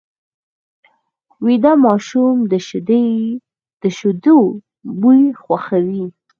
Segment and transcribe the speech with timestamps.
[1.45, 2.35] ویده ماشوم
[3.83, 4.39] د شیدو
[5.01, 6.05] بوی خوښوي